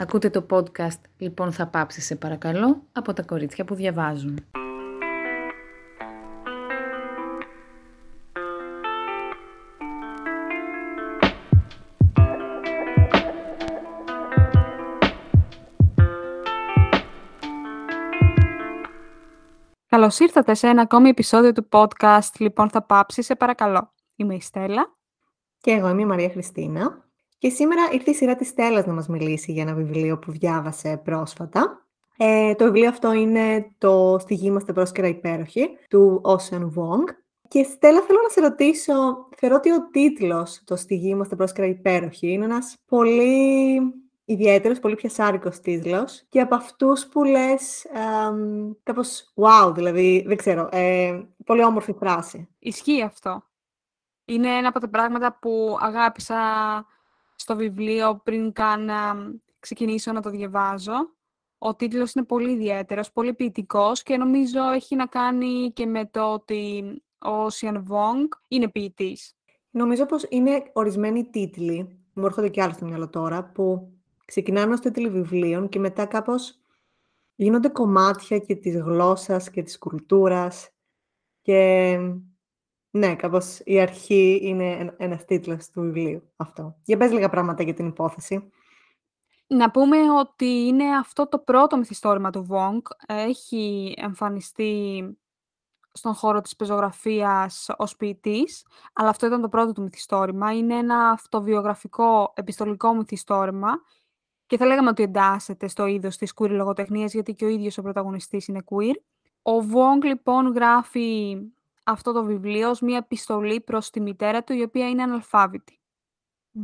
Ακούτε 0.00 0.30
το 0.30 0.46
podcast 0.50 1.00
«Λοιπόν 1.16 1.52
θα 1.52 1.66
πάψει 1.66 2.00
σε 2.00 2.16
παρακαλώ» 2.16 2.82
από 2.92 3.12
τα 3.12 3.22
κορίτσια 3.22 3.64
που 3.64 3.74
διαβάζουν. 3.74 4.38
Καλώς 19.86 20.18
ήρθατε 20.18 20.54
σε 20.54 20.68
ένα 20.68 20.82
ακόμη 20.82 21.08
επεισόδιο 21.08 21.52
του 21.52 21.68
podcast 21.70 22.30
«Λοιπόν 22.38 22.70
θα 22.70 22.82
πάψει 22.82 23.22
σε 23.22 23.34
παρακαλώ». 23.34 23.92
Είμαι 24.16 24.34
η 24.34 24.40
Στέλλα. 24.40 24.96
Και 25.60 25.70
εγώ 25.70 25.88
είμαι 25.88 26.02
η 26.02 26.06
Μαρία 26.06 26.30
Χριστίνα. 26.30 27.07
Και 27.38 27.48
σήμερα 27.48 27.88
ήρθε 27.92 28.10
η 28.10 28.14
σειρά 28.14 28.36
της 28.36 28.48
Στέλλας 28.48 28.86
να 28.86 28.92
μας 28.92 29.08
μιλήσει 29.08 29.52
για 29.52 29.62
ένα 29.62 29.74
βιβλίο 29.74 30.18
που 30.18 30.32
διάβασε 30.32 31.00
πρόσφατα. 31.04 31.86
Ε, 32.16 32.54
το 32.54 32.64
βιβλίο 32.64 32.88
αυτό 32.88 33.12
είναι 33.12 33.72
το 33.78 34.16
«Στη 34.18 34.34
γη 34.34 34.46
είμαστε 34.46 34.72
πρόσκαιρα 34.72 35.08
υπέροχοι» 35.08 35.68
του 35.88 36.20
Ocean 36.24 36.62
Wong. 36.62 37.04
Και 37.48 37.62
Στέλλα, 37.62 38.00
θέλω 38.00 38.18
να 38.22 38.28
σε 38.28 38.40
ρωτήσω, 38.40 38.92
θεωρώ 39.36 39.56
ότι 39.56 39.72
ο 39.72 39.88
τίτλος 39.90 40.62
το 40.64 40.76
«Στη 40.76 40.94
γη 40.94 41.08
είμαστε 41.08 41.36
πρόσκαιρα 41.36 41.66
υπέροχοι» 41.68 42.32
είναι 42.32 42.44
ένας 42.44 42.76
πολύ 42.86 43.80
ιδιαίτερος, 44.24 44.78
πολύ 44.78 44.94
πιασάρικος 44.94 45.60
τίτλος 45.60 46.24
και 46.28 46.40
από 46.40 46.54
αυτούς 46.54 47.06
που 47.06 47.24
λες 47.24 47.84
ε, 47.84 47.98
κάπως 48.82 49.32
wow, 49.34 49.72
δηλαδή, 49.74 50.24
δεν 50.26 50.36
ξέρω, 50.36 50.68
ε, 50.72 51.22
πολύ 51.44 51.64
όμορφη 51.64 51.92
φράση. 51.92 52.48
Ισχύει 52.58 53.02
αυτό. 53.02 53.42
Είναι 54.24 54.56
ένα 54.56 54.68
από 54.68 54.80
τα 54.80 54.88
πράγματα 54.88 55.38
που 55.40 55.76
αγάπησα 55.80 56.36
στο 57.40 57.56
βιβλίο 57.56 58.20
πριν 58.24 58.52
καν 58.52 58.90
ξεκινήσω 59.58 60.12
να 60.12 60.20
το 60.20 60.30
διαβάζω. 60.30 61.16
Ο 61.58 61.74
τίτλος 61.74 62.12
είναι 62.12 62.24
πολύ 62.24 62.50
ιδιαίτερος, 62.52 63.12
πολύ 63.12 63.34
ποιητικός 63.34 64.02
και 64.02 64.16
νομίζω 64.16 64.60
έχει 64.74 64.96
να 64.96 65.06
κάνει 65.06 65.72
και 65.72 65.86
με 65.86 66.06
το 66.06 66.32
ότι 66.32 66.84
ο 67.18 67.50
Σιαν 67.50 67.84
Βόγκ 67.84 68.26
είναι 68.48 68.68
ποιητής. 68.68 69.36
Νομίζω 69.70 70.06
πως 70.06 70.26
είναι 70.28 70.70
ορισμένοι 70.72 71.24
τίτλοι, 71.24 71.98
μου 72.12 72.26
έρχονται 72.26 72.48
και 72.48 72.62
άλλοι 72.62 72.72
στο 72.72 72.84
μυαλό 72.84 73.08
τώρα, 73.08 73.44
που 73.44 73.92
ξεκινάνε 74.24 74.72
ως 74.72 74.80
τίτλοι 74.80 75.10
βιβλίων 75.10 75.68
και 75.68 75.78
μετά 75.78 76.06
κάπως 76.06 76.60
γίνονται 77.34 77.68
κομμάτια 77.68 78.38
και 78.38 78.56
της 78.56 78.76
γλώσσας 78.76 79.50
και 79.50 79.62
της 79.62 79.78
κουλτούρας 79.78 80.70
και 81.42 81.98
ναι, 82.90 83.16
κάπως 83.16 83.60
η 83.64 83.80
αρχή 83.80 84.40
είναι 84.42 84.94
ένας 84.96 85.24
τίτλος 85.24 85.70
του 85.70 85.80
βιβλίου 85.80 86.32
αυτό. 86.36 86.76
Για 86.82 86.96
πες 86.96 87.12
λίγα 87.12 87.28
πράγματα 87.28 87.62
για 87.62 87.74
την 87.74 87.86
υπόθεση. 87.86 88.50
Να 89.46 89.70
πούμε 89.70 89.96
ότι 90.18 90.46
είναι 90.46 90.96
αυτό 90.96 91.28
το 91.28 91.38
πρώτο 91.38 91.76
μυθιστόρημα 91.76 92.30
του 92.30 92.44
Βόγκ. 92.44 92.80
Έχει 93.06 93.94
εμφανιστεί 93.98 95.04
στον 95.92 96.14
χώρο 96.14 96.40
της 96.40 96.56
πεζογραφίας 96.56 97.70
ως 97.76 97.96
ποιητής, 97.96 98.66
αλλά 98.92 99.08
αυτό 99.08 99.26
ήταν 99.26 99.40
το 99.40 99.48
πρώτο 99.48 99.72
του 99.72 99.82
μυθιστόρημα. 99.82 100.56
Είναι 100.56 100.74
ένα 100.74 101.10
αυτοβιογραφικό 101.10 102.32
επιστολικό 102.36 102.94
μυθιστόρημα 102.94 103.70
και 104.46 104.56
θα 104.56 104.66
λέγαμε 104.66 104.88
ότι 104.88 105.02
εντάσσεται 105.02 105.68
στο 105.68 105.86
είδος 105.86 106.16
της 106.16 106.32
queer 106.36 106.50
λογοτεχνίας, 106.50 107.12
γιατί 107.12 107.34
και 107.34 107.44
ο 107.44 107.48
ίδιος 107.48 107.78
ο 107.78 107.82
πρωταγωνιστής 107.82 108.48
είναι 108.48 108.62
queer. 108.70 108.94
Ο 109.42 109.60
Βόγκ 109.60 110.04
λοιπόν 110.04 110.52
γράφει 110.52 111.38
αυτό 111.90 112.12
το 112.12 112.24
βιβλίο 112.24 112.70
ως 112.70 112.80
μία 112.80 112.96
επιστολή 112.96 113.60
προς 113.60 113.90
τη 113.90 114.00
μητέρα 114.00 114.44
του, 114.44 114.52
η 114.52 114.62
οποία 114.62 114.88
είναι 114.88 115.02
αναλφάβητη. 115.02 115.80
Mm. 116.54 116.60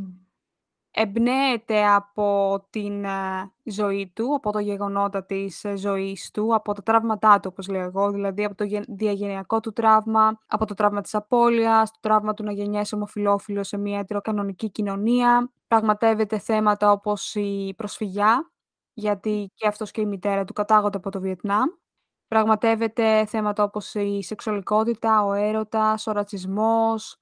Εμπνέεται 0.90 1.86
από 1.86 2.58
την 2.70 3.04
ε, 3.04 3.52
ζωή 3.64 4.12
του, 4.14 4.34
από 4.34 4.52
το 4.52 4.58
γεγονότα 4.58 5.24
της 5.24 5.64
ε, 5.64 5.76
ζωής 5.76 6.30
του, 6.30 6.54
από 6.54 6.72
τα 6.72 6.82
τραύματά 6.82 7.40
του, 7.40 7.48
όπως 7.52 7.68
λέω 7.68 7.82
εγώ, 7.82 8.10
δηλαδή 8.10 8.44
από 8.44 8.54
το 8.54 8.64
διαγενειακό 8.88 9.60
του 9.60 9.72
τραύμα, 9.72 10.38
από 10.46 10.64
το 10.66 10.74
τραύμα 10.74 11.00
της 11.00 11.14
απώλειας, 11.14 11.90
το 11.90 11.98
τραύμα 12.00 12.34
του 12.34 12.44
να 12.44 12.52
γεννιέσαι 12.52 12.94
ομοφιλόφιλο 12.94 13.64
σε 13.64 13.76
μια 13.76 13.98
ετεροκανονική 13.98 14.70
κοινωνία. 14.70 15.52
Πραγματεύεται 15.66 16.38
θέματα 16.38 16.90
όπως 16.92 17.34
η 17.34 17.74
προσφυγιά, 17.76 18.52
γιατί 18.92 19.50
και 19.54 19.66
αυτός 19.66 19.90
και 19.90 20.00
η 20.00 20.06
μητέρα 20.06 20.44
του 20.44 20.52
κατάγονται 20.52 20.96
από 20.96 21.10
το 21.10 21.20
Βιετνάμ 21.20 21.68
πραγματεύεται 22.28 23.26
θέματα 23.26 23.62
όπως 23.62 23.94
η 23.94 24.22
σεξουαλικότητα, 24.22 25.24
ο 25.24 25.32
έρωτας, 25.32 26.06
ο 26.06 26.12
ρατσισμός, 26.12 27.16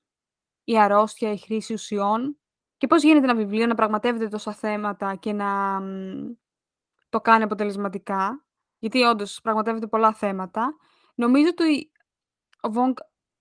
η 0.65 0.79
αρρώστια, 0.81 1.33
η 1.33 1.37
χρήση 1.37 1.73
ουσιών. 1.73 2.37
Και 2.77 2.87
πώς 2.87 3.03
γίνεται 3.03 3.25
ένα 3.25 3.35
βιβλίο 3.35 3.67
να 3.67 3.75
πραγματεύεται 3.75 4.29
τόσα 4.29 4.53
θέματα 4.53 5.15
και 5.15 5.33
να 5.33 5.81
το 7.09 7.21
κάνει 7.21 7.43
αποτελεσματικά, 7.43 8.45
γιατί 8.79 9.03
όντως 9.03 9.41
πραγματεύεται 9.43 9.87
πολλά 9.87 10.13
θέματα. 10.13 10.77
Νομίζω 11.15 11.49
ότι 11.49 11.93
ο 12.61 12.71
Βόγκ 12.71 12.97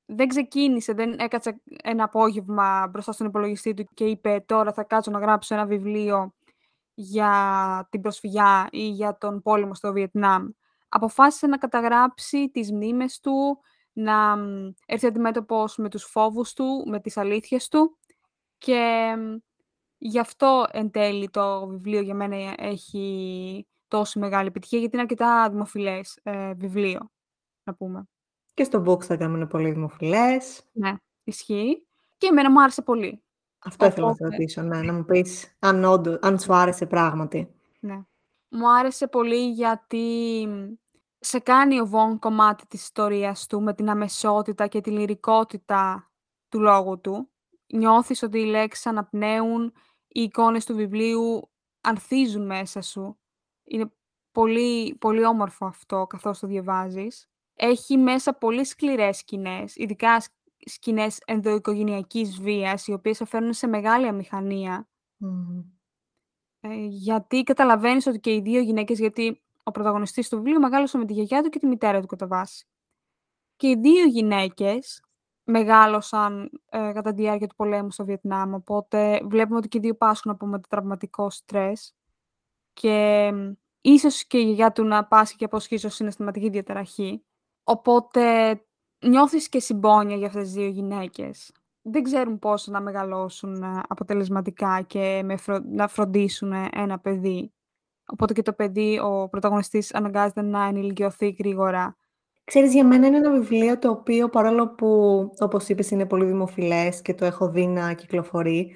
δεν 0.06 0.28
ξεκίνησε, 0.28 0.94
δεν 0.94 1.20
έκατσε 1.20 1.62
ένα 1.84 2.04
απόγευμα 2.04 2.88
μπροστά 2.88 3.12
στον 3.12 3.28
υπολογιστή 3.28 3.74
του 3.74 3.88
και 3.94 4.06
είπε 4.06 4.44
τώρα 4.46 4.74
θα 4.74 4.84
κάτσω 4.84 5.12
να 5.12 5.20
γράψω 5.20 5.56
ένα 5.56 5.66
βιβλίο 5.66 6.34
για 6.94 7.88
την 7.92 8.02
προσφυγιά 8.02 8.68
ή 8.72 8.90
για 8.90 9.18
τον 9.18 9.42
πόλεμο 9.42 9.76
στο 9.76 9.92
Βιετνάμ 9.94 10.48
αποφάσισε 10.92 11.48
να 11.48 11.58
καταγράψει 11.58 12.50
τις 12.50 12.72
μνήμες 12.72 13.20
του, 13.20 13.60
να 13.94 14.38
έρθει 14.86 15.08
αντιμέτωπος 15.08 15.78
με 15.78 15.90
τους 15.90 16.04
φόβους 16.04 16.54
του, 16.54 16.84
με 16.88 17.00
τις 17.00 17.18
αλήθειες 17.18 17.68
του 17.68 17.98
και 18.58 19.14
γι' 19.98 20.20
αυτό 20.20 20.66
εν 20.72 20.92
τέλει 20.92 21.30
το 21.30 21.68
βιβλίο 21.68 22.02
για 22.02 22.16
μένα 22.16 22.54
έχει 22.58 23.68
τόση 23.88 24.20
μεγάλη 24.20 24.48
επιτυχία, 24.48 24.80
γιατί 24.80 24.94
είναι 24.94 25.04
αρκετά 25.04 25.50
δημοφιλές 25.50 26.20
ε, 26.24 26.54
βιβλίο, 26.54 27.12
να 27.64 27.74
πούμε. 27.74 28.08
Και 28.54 28.64
στο 28.64 28.84
Bookstagram 28.86 29.20
είναι 29.20 29.48
πολύ 29.48 29.72
δημοφιλές. 29.72 30.64
Ναι, 30.72 30.94
ισχύει. 31.24 31.88
Και 32.18 32.28
εμένα 32.28 32.52
μου 32.52 32.62
άρεσε 32.62 32.82
πολύ. 32.82 33.24
Αυτό 33.60 33.86
ήθελα 33.86 34.08
να 34.08 34.14
σε 34.14 34.24
ρωτήσω, 34.24 34.62
ναι, 34.62 34.82
να 34.82 34.94
μου 34.94 35.06
πεις 35.06 35.56
αν, 35.60 35.84
όντως, 35.84 36.20
αν 36.22 36.40
σου 36.40 36.54
άρεσε 36.54 36.86
πράγματι. 36.86 37.54
Ναι. 37.80 38.02
Μου 38.50 38.74
άρεσε 38.74 39.08
πολύ 39.08 39.52
γιατί 39.52 40.48
σε 41.24 41.40
κάνει 41.40 41.80
ο 41.80 41.86
Βον 41.86 42.20
κομμάτι 42.20 42.68
της 42.68 42.82
ιστορίας 42.82 43.46
του 43.48 43.62
με 43.62 43.74
την 43.74 43.90
αμεσότητα 43.90 44.68
και 44.68 44.82
τη 44.82 44.92
λυρικότητα 44.92 46.12
του 46.50 46.60
λόγου 46.60 47.00
του. 47.02 47.30
Νιώθεις 47.74 48.24
ότι 48.24 48.40
οι 48.40 48.46
λέξεις 48.46 48.86
αναπνέουν, 48.86 49.74
οι 50.08 50.22
εικόνες 50.22 50.66
του 50.66 50.76
βιβλίου 50.76 51.52
ανθίζουν 51.82 52.46
μέσα 52.46 52.82
σου. 52.82 53.20
Είναι 53.64 53.92
πολύ, 54.32 54.96
πολύ 54.96 55.26
όμορφο 55.26 55.66
αυτό 55.66 56.06
καθώς 56.08 56.40
το 56.40 56.48
διαβάζεις. 56.48 57.26
Έχει 57.54 57.98
μέσα 57.98 58.34
πολύ 58.34 58.66
σκληρές 58.66 59.18
σκηνές, 59.18 59.76
ειδικά 59.76 60.24
σκηνές 60.58 61.22
ενδοοικογενειακής 61.26 62.42
βίας, 62.42 62.88
οι 62.88 62.94
οποίες 62.94 63.22
φέρνουν 63.26 63.54
σε 63.54 63.68
μεγάλη 63.68 64.08
αμηχανία. 64.08 64.90
Ε, 66.60 66.86
γιατί 66.86 67.44
καταλαβαίνεις 67.44 68.08
ότι 68.08 68.20
και 68.20 68.34
οι 68.34 68.42
δύο 68.42 68.62
γυναίκες, 68.62 69.00
γιατί 69.00 69.42
ο 69.64 69.72
πρωταγωνιστής 69.72 70.30
του 70.30 70.36
βιβλίου 70.36 70.60
μεγάλωσε 70.60 70.98
με 70.98 71.06
τη 71.06 71.14
γιαγιά 71.14 71.44
του 71.44 71.50
και 71.50 71.60
τη 71.60 71.68
μητέρα 71.68 72.02
του 72.02 72.08
κατά 72.08 72.28
βάση. 72.28 72.66
Και 73.56 73.68
οι 73.68 73.76
δύο 73.76 74.06
γυναίκες 74.06 75.02
μεγάλωσαν 75.44 76.62
ε, 76.70 76.92
κατά 76.94 77.14
τη 77.14 77.22
διάρκεια 77.22 77.48
του 77.48 77.56
πολέμου 77.56 77.92
στο 77.92 78.06
Βιετνάμ, 78.06 78.54
οπότε 78.54 79.22
βλέπουμε 79.24 79.58
ότι 79.58 79.68
και 79.68 79.78
οι 79.78 79.82
δύο 79.82 79.96
πάσχουν 79.96 80.32
από 80.32 80.46
μετατραυματικό 80.46 81.30
στρες 81.30 81.96
και 82.74 83.30
ίσως 83.82 84.26
και 84.28 84.38
η 84.38 84.44
γιαγιά 84.44 84.72
του 84.72 84.84
να 84.84 85.06
πάσχει 85.06 85.36
και 85.36 85.46
από 85.46 85.60
συναισθηματική 85.60 86.50
διαταραχή. 86.50 87.24
Οπότε 87.64 88.56
νιώθεις 89.06 89.50
και 89.50 89.60
συμπόνια 89.60 90.16
για 90.16 90.28
αυτές 90.28 90.44
τις 90.44 90.54
δύο 90.54 90.68
γυναίκες. 90.68 91.52
Δεν 91.82 92.04
ξέρουν 92.04 92.40
πώς 92.40 92.68
να 92.68 92.82
μεγαλώσουν 92.82 93.64
ε, 93.64 93.82
αποτελεσματικά 93.88 94.82
και 94.82 95.22
με 95.24 95.38
να 95.64 95.88
φροντίσουν 95.88 96.54
ένα 96.72 97.00
παιδί. 97.00 97.54
Οπότε 98.12 98.34
και 98.34 98.42
το 98.42 98.54
παιδί, 98.54 99.00
ο 99.00 99.28
πρωταγωνιστής, 99.30 99.94
αναγκάζεται 99.94 100.42
να 100.42 100.66
ενηλικιωθεί 100.66 101.30
γρήγορα. 101.30 101.96
Ξέρεις, 102.44 102.74
για 102.74 102.86
μένα 102.86 103.08
είναι 103.08 103.18
ένα 103.18 103.32
βιβλίο 103.32 103.80
το 103.80 103.90
οποίο 103.90 104.30
παρόλο 104.30 104.70
που, 104.70 104.88
όπως 105.40 105.68
είπες, 105.68 105.92
είναι 105.92 106.06
πολύ 106.06 106.26
δημοφιλές 106.26 107.02
και 107.02 107.14
το 107.14 107.26
έχω 107.26 107.50
δει 107.50 107.68
να 107.68 107.94
κυκλοφορεί 107.94 108.76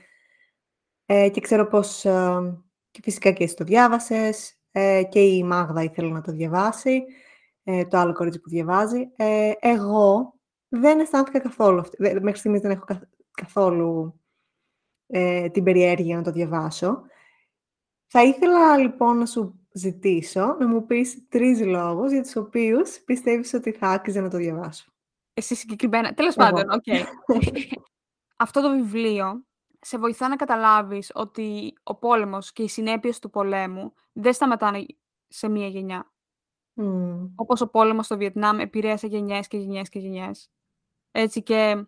ε, 1.06 1.30
και 1.30 1.42
ξέρω 1.42 1.68
πως 1.68 2.06
ε, 2.06 2.62
και 2.92 3.00
φυσικά 3.04 3.32
και 3.32 3.44
εσύ 3.44 3.56
το 3.56 3.64
διάβασες 3.64 4.60
ε, 4.72 5.04
και 5.04 5.20
η 5.20 5.44
Μάγδα 5.44 5.84
ήθελε 5.84 6.12
να 6.12 6.22
το 6.22 6.32
διαβάσει, 6.32 7.04
ε, 7.64 7.86
το 7.86 7.98
άλλο 7.98 8.14
κορίτσι 8.14 8.40
που 8.40 8.50
διαβάζει. 8.50 9.10
Ε, 9.16 9.52
εγώ 9.60 10.34
δεν 10.68 11.00
αισθάνθηκα 11.00 11.40
καθόλου, 11.40 11.84
μέχρι 12.00 12.38
στιγμής 12.38 12.62
δεν 12.62 12.72
έχω 12.72 12.86
καθόλου 13.32 14.20
την 15.52 15.64
περιέργεια 15.64 16.16
να 16.16 16.22
το 16.24 16.32
διαβάσω. 16.32 17.02
Θα 18.18 18.24
ήθελα 18.24 18.78
λοιπόν 18.78 19.18
να 19.18 19.26
σου 19.26 19.68
ζητήσω 19.72 20.56
να 20.60 20.68
μου 20.68 20.86
πεις 20.86 21.28
τρεις 21.28 21.66
λόγους 21.66 22.12
για 22.12 22.22
τους 22.22 22.36
οποίους 22.36 23.00
πιστεύεις 23.00 23.54
ότι 23.54 23.72
θα 23.72 23.90
άξιζε 23.90 24.22
να 24.22 24.30
το 24.30 24.38
διαβάσω. 24.38 24.92
Εσύ 25.34 25.56
συγκεκριμένα. 25.56 26.14
Τέλος 26.14 26.36
πάντων, 26.36 26.64
οκ. 26.70 26.84
Αυτό 28.46 28.62
το 28.62 28.70
βιβλίο 28.70 29.46
σε 29.80 29.98
βοηθά 29.98 30.28
να 30.28 30.36
καταλάβεις 30.36 31.12
ότι 31.14 31.74
ο 31.84 31.96
πόλεμος 31.96 32.52
και 32.52 32.64
οι 32.64 32.68
συνέπειες 32.68 33.20
του 33.20 33.30
πολέμου 33.30 33.94
δεν 34.14 34.34
σταματάνε 34.34 34.86
σε 35.28 35.50
μία 35.50 35.68
γενιά. 35.68 36.12
Μμ. 36.74 37.26
Όπως 37.36 37.62
ο 37.62 37.70
πόλεμος 37.70 38.06
στο 38.06 38.18
Βιετνάμ 38.18 38.60
επηρέασε 38.60 39.08
γενιές 39.08 39.48
και 39.48 39.58
γενιές 39.58 39.90
και 39.90 40.00
γενιές. 40.00 40.52
Έτσι 41.12 41.44
και 41.44 41.86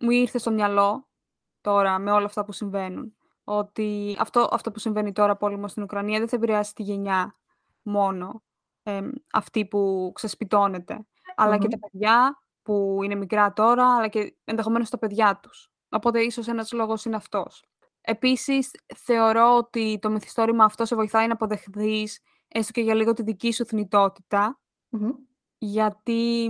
μου 0.00 0.10
ήρθε 0.10 0.38
στο 0.38 0.50
μυαλό 0.50 1.08
τώρα 1.60 1.98
με 1.98 2.10
όλα 2.10 2.26
αυτά 2.26 2.44
που 2.44 2.52
συμβαίνουν 2.52 3.15
ότι 3.48 4.16
αυτό, 4.18 4.48
αυτό 4.50 4.70
που 4.70 4.78
συμβαίνει 4.78 5.12
τώρα 5.12 5.36
πόλεμο 5.36 5.68
στην 5.68 5.82
Ουκρανία 5.82 6.18
δεν 6.18 6.28
θα 6.28 6.36
επηρεάσει 6.36 6.74
τη 6.74 6.82
γενιά 6.82 7.36
μόνο 7.82 8.42
εμ, 8.82 9.10
αυτή 9.32 9.66
που 9.66 10.10
ξεσπιτώνεται, 10.14 11.06
αλλά 11.34 11.58
και 11.58 11.66
Μμμ. 11.66 11.70
τα 11.70 11.78
παιδιά 11.78 12.38
που 12.62 13.00
είναι 13.02 13.14
μικρά 13.14 13.52
τώρα, 13.52 13.96
αλλά 13.96 14.08
και 14.08 14.36
ενδεχομένως 14.44 14.90
τα 14.90 14.98
παιδιά 14.98 15.40
τους. 15.42 15.70
Οπότε 15.88 16.20
ίσως 16.20 16.48
ένας 16.48 16.72
λόγος 16.72 17.04
είναι 17.04 17.16
αυτός. 17.16 17.64
Επίσης, 18.00 18.70
θεωρώ 18.96 19.56
ότι 19.56 19.98
το 20.00 20.10
μυθιστόρημα 20.10 20.64
αυτό 20.64 20.84
σε 20.84 20.94
βοηθάει 20.94 21.26
να 21.26 21.32
αποδεχθείς 21.32 22.20
έστω 22.48 22.72
και 22.72 22.80
για 22.80 22.94
λίγο 22.94 23.12
τη 23.12 23.22
δική 23.22 23.52
σου 23.52 23.66
θνητότητα, 23.66 24.60
Μμμ. 24.88 25.10
γιατί 25.58 26.48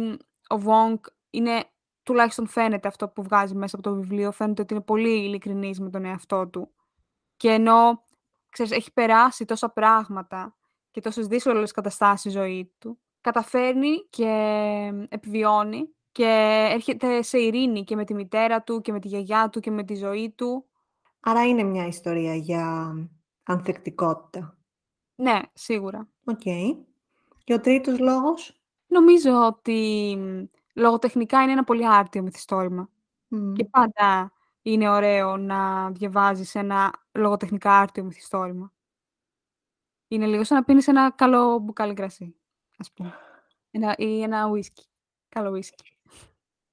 ο 0.48 0.58
Βόγκ 0.58 0.98
είναι, 1.30 1.64
τουλάχιστον 2.02 2.46
φαίνεται 2.46 2.88
αυτό 2.88 3.08
που 3.08 3.22
βγάζει 3.22 3.54
μέσα 3.54 3.76
από 3.76 3.88
το 3.88 3.94
βιβλίο, 3.94 4.32
φαίνεται 4.32 4.62
ότι 4.62 4.74
είναι 4.74 4.82
πολύ 4.82 5.24
ειλικρινής 5.24 5.80
με 5.80 5.90
τον 5.90 6.04
εαυτό 6.04 6.48
του. 6.48 6.70
Και 7.36 7.50
ενώ, 7.50 8.04
ξέρεις, 8.48 8.72
έχει 8.72 8.92
περάσει 8.92 9.44
τόσα 9.44 9.68
πράγματα 9.70 10.56
και 10.90 11.00
τόσες 11.00 11.26
δύσκολες 11.26 11.72
καταστάσεις 11.72 12.20
στη 12.20 12.30
ζωή 12.30 12.72
του, 12.78 12.98
καταφέρνει 13.20 14.06
και 14.10 14.28
επιβιώνει 15.08 15.88
και 16.12 16.24
έρχεται 16.72 17.22
σε 17.22 17.38
ειρήνη 17.38 17.84
και 17.84 17.96
με 17.96 18.04
τη 18.04 18.14
μητέρα 18.14 18.62
του 18.62 18.80
και 18.80 18.92
με 18.92 19.00
τη 19.00 19.08
γιαγιά 19.08 19.48
του 19.48 19.60
και 19.60 19.70
με 19.70 19.84
τη 19.84 19.94
ζωή 19.94 20.30
του. 20.30 20.66
Άρα 21.20 21.46
είναι 21.46 21.62
μια 21.62 21.86
ιστορία 21.86 22.34
για 22.34 22.94
ανθεκτικότητα. 23.42 24.56
Ναι, 25.14 25.40
σίγουρα. 25.52 26.08
Οκ. 26.24 26.40
Και 27.44 27.54
ο 27.54 27.60
τρίτος 27.60 27.98
λόγος; 27.98 28.60
Νομίζω 28.86 29.46
ότι 29.46 30.14
μ, 30.18 30.44
λογοτεχνικά 30.74 31.42
είναι 31.42 31.52
ένα 31.52 31.64
πολύ 31.64 31.86
άρτιο 31.88 32.22
μυθιστόρημα. 32.22 32.88
Μμ. 33.28 33.52
Και 33.52 33.64
πάντα 33.64 34.32
είναι 34.62 34.88
ωραίο 34.88 35.36
να 35.36 35.90
διαβάζεις 35.90 36.54
ένα 36.54 36.92
λογοτεχνικά 37.16 37.72
άρτιο 37.72 38.04
μυθιστόρημα. 38.04 38.72
Είναι 40.08 40.26
λίγο 40.26 40.44
σαν 40.44 40.56
να 40.56 40.64
πίνεις 40.64 40.88
ένα 40.88 41.10
καλό 41.10 41.58
μπουκάλι 41.58 41.94
κρασί, 41.94 42.36
ας 42.78 42.92
πούμε. 42.92 43.14
Ένα, 43.70 43.94
ή 43.98 44.22
ένα 44.22 44.48
ουίσκι. 44.48 44.86
Καλό 45.28 45.50
ουίσκι. 45.50 45.96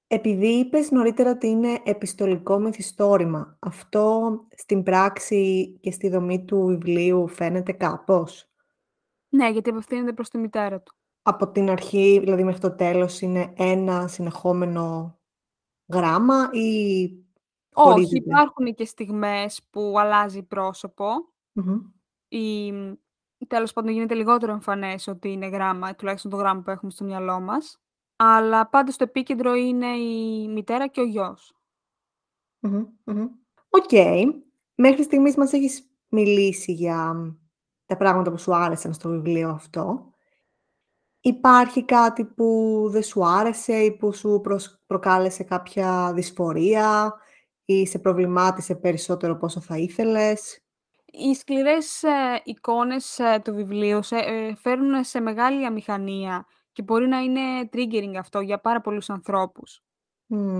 Επειδή 0.07 0.47
είπες 0.47 0.91
νωρίτερα 0.91 1.31
ότι 1.31 1.47
είναι 1.47 1.81
επιστολικό 1.83 2.59
μυθιστόρημα, 2.59 3.57
αυτό 3.59 4.31
στην 4.55 4.83
πράξη 4.83 5.71
και 5.81 5.91
στη 5.91 6.09
δομή 6.09 6.45
του 6.45 6.65
βιβλίου 6.65 7.27
φαίνεται 7.27 7.71
κάπως; 7.71 8.49
Ναι, 9.29 9.49
γιατί 9.49 9.69
απευθύνεται 9.69 10.13
προς 10.13 10.29
τη 10.29 10.37
μητέρα 10.37 10.81
του. 10.81 10.95
Από 11.21 11.51
την 11.51 11.69
αρχή, 11.69 12.19
δηλαδή 12.19 12.43
μέχρι 12.43 12.59
το 12.59 12.75
τέλος, 12.75 13.21
είναι 13.21 13.53
ένα 13.57 14.07
συνεχόμενο 14.07 15.17
γράμμα 15.93 16.49
ή 16.51 17.09
Όχι, 17.73 17.89
χωρίζεται; 17.89 18.17
υπάρχουν 18.17 18.73
και 18.73 18.85
στιγμές 18.85 19.61
που 19.69 19.93
αλλάζει 19.99 20.43
πρόσωπο 20.43 21.05
Μμμ. 21.51 21.79
ή 22.27 22.71
μ, 22.71 22.93
τέλος 23.47 23.73
πάντων 23.73 23.91
γίνεται 23.91 24.13
λιγότερο 24.13 24.51
εμφανές 24.51 25.07
ότι 25.07 25.31
είναι 25.31 25.47
γράμμα, 25.47 25.95
τουλάχιστον 25.95 26.31
το 26.31 26.37
γράμμα 26.37 26.61
που 26.61 26.69
έχουμε 26.69 26.91
στο 26.91 27.03
μυαλό 27.03 27.39
μας. 27.39 27.77
Αλλά 28.15 28.69
πάντα 28.69 28.91
στο 28.91 29.03
επίκεντρο 29.03 29.53
είναι 29.53 29.87
η 29.87 30.47
μητέρα 30.47 30.87
και 30.87 31.01
ο 31.01 31.05
γιος. 31.05 31.53
Μμμ, 32.59 32.85
μμμ. 33.03 33.27
Οκ. 33.69 33.91
Μέχρι 34.75 35.03
στιγμής 35.03 35.35
μας 35.35 35.53
έχεις 35.53 35.89
μιλήσει 36.07 36.71
για 36.71 37.15
τα 37.85 37.97
πράγματα 37.97 38.31
που 38.31 38.37
σου 38.37 38.55
άρεσαν 38.55 38.93
στο 38.93 39.09
βιβλίο 39.09 39.49
αυτό. 39.49 40.11
Υπάρχει 41.19 41.85
κάτι 41.85 42.25
που 42.25 42.81
δεν 42.89 43.03
σου 43.03 43.25
άρεσε 43.25 43.73
ή 43.73 43.91
που 43.91 44.13
σου 44.13 44.39
προσ 44.43 44.79
προκάλεσε 44.87 45.43
κάποια 45.43 46.11
δυσφορία; 46.13 47.13
Ή 47.65 47.87
σε 47.87 47.99
προβλημάτισε 47.99 48.75
περισσότερο 48.75 49.33
από 49.33 49.45
όσο 49.45 49.59
θα 49.61 49.77
ήθελες; 49.77 50.59
Οι 51.05 51.33
σκληρές, 51.35 52.03
ε, 52.03 52.41
εικόνες, 52.43 53.19
ε, 53.19 53.41
του 53.43 53.53
βιβλίου 53.53 54.03
σε 54.03 54.15
ε, 54.15 54.55
φέρνουν 54.55 55.03
σε 55.03 55.19
μεγάλη 55.19 55.65
αμηχανία 55.65 56.45
και 56.71 56.81
μπορεί 56.83 57.07
να 57.07 57.19
είναι 57.19 57.41
triggering 57.73 58.15
αυτό 58.19 58.39
για 58.39 58.59
πάρα 58.59 58.81
πολλούς 58.81 59.09
ανθρώπους. 59.09 59.81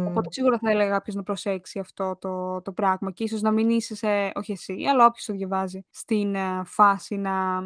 Οπότε 0.04 0.28
Μμ. 0.28 0.32
σίγουρα 0.32 0.58
θα 0.60 0.72
έλεγα 0.72 0.92
κάποιος 0.92 1.16
να 1.16 1.24
προσέξει 1.24 1.80
αυτό 1.80 2.18
το 2.22 2.62
το 2.62 2.72
πράγμα 2.74 3.12
και 3.12 3.24
ίσως 3.24 3.42
να 3.42 3.52
μην 3.52 3.70
είσαι 3.70 3.96
σε 3.96 4.32
όχι 4.36 4.52
εσύ, 4.52 4.84
αλλά 4.92 5.06
όποιος 5.06 5.26
το 5.26 5.34
διαβάζει, 5.34 5.86
στην, 5.90 6.36
ε, 6.36 6.62
φάση 6.66 7.16
να 7.16 7.62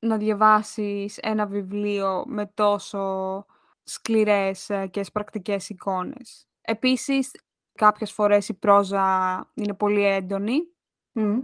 να 0.00 0.16
διαβάσεις 0.16 1.18
ένα 1.18 1.46
βιβλίο 1.46 2.24
με 2.26 2.46
τόσο 2.54 3.44
σκληρές, 3.84 4.70
ε, 4.70 4.86
και 4.86 5.02
σπρακτικές 5.04 5.68
εικόνες. 5.68 6.46
Επίσης, 6.60 7.30
κάποιες 7.78 8.12
φορές 8.12 8.48
η 8.48 8.54
πρόζα 8.54 9.04
είναι 9.54 9.74
πολύ 9.74 10.04
έντονη. 10.04 10.58
Μμ. 11.12 11.38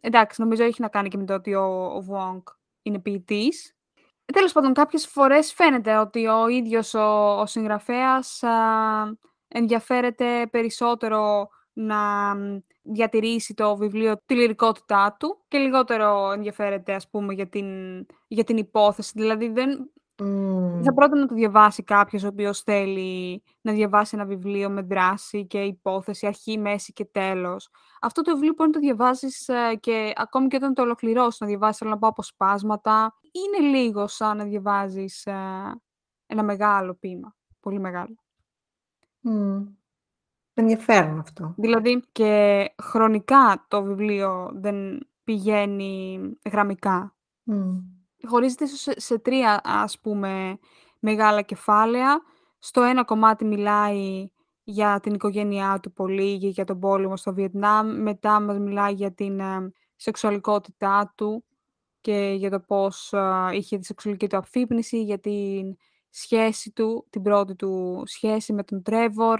Εντάξει, 0.00 0.40
νομίζω 0.40 0.64
έχει 0.64 0.80
να 0.80 0.88
κάνει 0.88 1.08
και 1.08 1.16
με 1.16 1.24
το 1.24 1.34
ότι 1.34 1.54
ο 1.54 1.84
ο 1.84 2.04
Wong 2.10 2.42
είναι 2.82 2.98
ποιητής. 2.98 3.76
Τέλος 4.32 4.52
πάντων, 4.52 4.72
κάποιες 4.72 5.06
φορές 5.06 5.52
φαίνεται 5.52 5.96
ότι 5.96 6.26
ο 6.26 6.48
ίδιος 6.48 6.94
ο 6.94 7.40
ο 7.40 7.46
συγγραφέας, 7.46 8.42
α, 8.42 9.18
ενδιαφέρεται 9.48 10.46
περισσότερο 10.50 11.48
να 11.72 11.96
μ, 12.34 12.58
διατηρήσει 12.82 13.54
το 13.54 13.76
βιβλίο 13.76 14.22
τη 14.26 14.34
λυρικότητά 14.34 15.16
του 15.18 15.44
και 15.48 15.58
λιγότερο 15.58 16.32
ενδιαφέρεται, 16.32 16.94
ας 16.94 17.08
πούμε, 17.08 17.34
για 17.34 17.48
την 17.48 17.66
για 18.26 18.44
την 18.44 18.56
υπόθεση. 18.56 19.12
Δηλαδή 19.14 19.48
δεν 19.48 19.90
δεν 20.18 20.84
θα 20.84 20.92
Μμ. 20.92 20.94
πρότεινα 20.94 21.20
να 21.20 21.26
το 21.26 21.34
διαβάσει 21.34 21.82
κάποιος 21.82 22.22
ο 22.24 22.26
οποίος 22.26 22.60
θέλει 22.60 23.42
να 23.60 23.72
διαβάσει 23.72 24.16
ένα 24.16 24.24
βιβλίο 24.24 24.70
με 24.70 24.82
δράση 24.82 25.46
και 25.46 25.62
υπόθεση, 25.62 26.26
αρχή, 26.26 26.58
μέση 26.58 26.92
και 26.92 27.04
τέλος. 27.04 27.68
Αυτό 28.00 28.22
το 28.22 28.32
βιβλίο 28.32 28.52
μπορεί 28.56 28.68
να 28.70 28.74
το 28.74 28.80
διαβάσεις, 28.80 29.48
ε, 29.48 29.74
και 29.80 30.12
ακόμη 30.16 30.46
και 30.48 30.56
όταν 30.56 30.74
το 30.74 30.82
ολοκληρώσεις, 30.82 31.40
να 31.40 31.46
διαβάσεις, 31.46 31.76
θέλω 31.78 31.90
να 31.90 31.98
πω, 31.98 32.08
αποσπάσματα. 32.08 33.14
Είναι 33.32 33.68
λίγο 33.68 34.06
σαν 34.06 34.36
να 34.36 34.44
διαβάζεις, 34.44 35.26
ε, 35.26 35.32
ένα 36.26 36.42
μεγάλο 36.42 36.94
ποίημα, 36.94 37.34
πολύ 37.60 37.78
μεγάλο. 37.80 38.16
Μμ. 39.20 39.62
Ενδιαφέρον 40.54 41.18
αυτό. 41.18 41.54
Δηλαδή 41.56 42.02
και 42.12 42.64
χρονικά 42.82 43.64
το 43.68 43.82
βιβλίο 43.82 44.50
δεν 44.54 45.06
πηγαίνει 45.24 46.20
γραμμικά. 46.50 47.16
Μμ. 47.42 47.78
Χωρίζεται 48.26 48.64
ίσως 48.64 48.80
σε 48.80 49.00
σε 49.00 49.18
3, 49.18 49.60
ας 49.62 49.98
πούμε, 50.00 50.58
μεγάλα 50.98 51.42
κεφάλαια. 51.42 52.22
Στο 52.58 52.82
ένα 52.82 53.04
κομμάτι 53.04 53.44
μιλάει 53.44 54.28
για 54.64 55.00
την 55.00 55.14
οικογένειά 55.14 55.78
του 55.82 55.92
πολύ 55.92 56.38
και 56.38 56.48
για 56.48 56.64
τον 56.64 56.80
πόλεμο 56.80 57.16
στο 57.16 57.34
Βιετνάμ. 57.34 58.02
Μετά 58.02 58.40
μας 58.40 58.58
μιλάει 58.58 58.92
για 58.92 59.12
την, 59.12 59.40
ε, 59.40 59.72
σεξουαλικότητά 59.96 61.12
του 61.16 61.44
και 62.00 62.34
για 62.38 62.50
το 62.50 62.60
πώς, 62.60 63.12
α, 63.14 63.50
είχε 63.52 63.78
τη 63.78 63.84
σεξουαλική 63.86 64.26
του 64.26 64.36
αφύπνιση, 64.36 65.02
για 65.02 65.18
την 65.18 65.76
σχέση 66.10 66.70
του, 66.70 67.06
την 67.10 67.22
πρώτη 67.22 67.54
του 67.54 68.02
σχέση 68.06 68.52
με 68.52 68.62
τον 68.64 68.82
Trevor. 68.90 69.36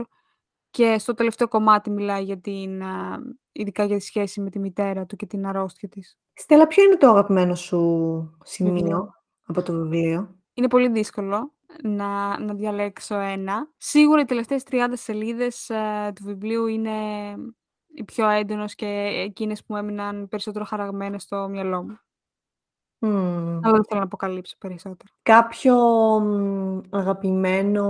Και 0.77 0.99
στο 0.99 1.15
τελευταίο 1.15 1.49
κομμάτι 1.49 1.91
μιλάει 1.91 2.23
για 2.25 2.39
την, 2.39 2.83
α, 2.83 3.19
ειδικά 3.53 3.85
για 3.85 3.97
τη 3.97 4.03
σχέση 4.05 4.41
με 4.41 4.51
τη 4.51 4.59
μητέρα 4.59 5.07
του 5.07 5.17
και 5.17 5.27
την 5.27 5.47
αρρώστια 5.47 5.89
της. 5.89 6.19
Στέλλα, 6.33 6.67
ποιο 6.67 6.83
είναι 6.85 6.97
το 6.97 7.09
αγαπημένο 7.09 7.55
σου 7.55 7.79
Βιβλίο. 8.59 8.77
σημείο 8.77 9.15
από 9.47 9.63
το 9.63 9.73
βιβλίο; 9.73 10.35
Είναι 10.55 10.69
πολύ 10.69 10.89
δύσκολο 10.89 11.53
να 11.83 12.39
να 12.41 12.55
διαλέξω 12.55 13.19
ένα. 13.19 13.69
Σίγουρα 13.77 14.21
οι 14.21 14.25
τελευταίες 14.25 14.63
30 14.71 14.97
σελίδες, 14.97 15.69
ε, 15.71 16.13
του 16.15 16.25
βιβλίου 16.25 16.67
είναι 16.67 16.91
οι 17.95 18.05
πιο 18.05 18.29
έντονες 18.29 18.75
και 18.75 18.87
εκείνες 19.25 19.61
που 19.61 19.67
μου 19.69 19.77
έμειναν 19.77 20.29
περισσότερο 20.29 20.65
χαραγμένες 20.65 21.23
στο 21.23 21.49
μυαλό 21.49 21.83
μου. 21.83 21.99
Μμ. 22.99 23.59
Αλλά 23.63 23.73
δεν 23.73 23.85
θέλω 23.85 24.01
να 24.01 24.07
αποκαλύψω 24.07 24.57
περισσότερο. 24.59 25.13
Κάποιο, 25.23 25.77
μ, 26.21 26.81
αγαπημένο 26.91 27.85